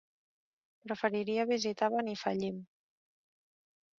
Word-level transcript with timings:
Preferiria 0.85 1.45
visitar 1.51 1.91
Benifallim. 1.97 2.57